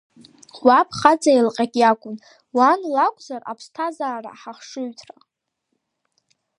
Уаб 0.65 0.89
хаҵа 0.99 1.29
еилҟьак 1.33 1.73
иакәын, 1.79 2.15
уан 2.57 2.79
лакәзар, 2.93 3.41
аԥсҭазаара 3.51 4.31
ҳахшыҩҭра… 4.39 5.15